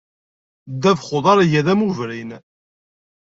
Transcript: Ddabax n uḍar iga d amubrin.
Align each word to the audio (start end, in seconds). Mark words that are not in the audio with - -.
Ddabax 0.73 1.07
n 1.13 1.15
uḍar 1.17 1.37
iga 1.45 1.61
d 1.65 1.67
amubrin. 1.73 2.31